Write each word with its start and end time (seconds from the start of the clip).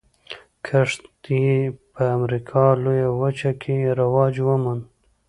کښت 0.67 1.03
یې 1.43 1.55
په 1.93 2.03
امریکا 2.17 2.63
لویه 2.83 3.09
وچه 3.21 3.51
کې 3.61 3.75
رواج 3.99 4.33
وموند. 4.47 4.83